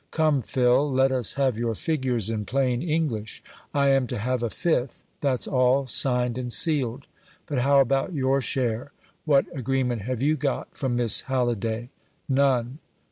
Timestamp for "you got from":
10.23-10.95